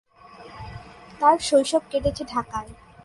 [1.21, 2.69] তার শৈশব কেটেছে ঢাকায়।